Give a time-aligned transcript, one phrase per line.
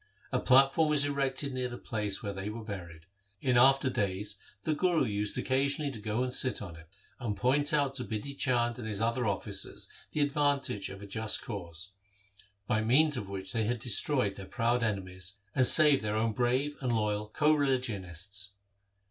[0.31, 3.05] A platform was erected near the place where they were buried.
[3.39, 6.87] In after days the Guru used occasionally to go and sit on it,
[7.19, 11.43] and point out to Bidhi Chand and his other officers the advantages of a just
[11.43, 11.91] cause,
[12.65, 16.75] by means of which they had destroyed their proud enemies, and saved their own brave
[16.81, 18.53] and loyal co religionists.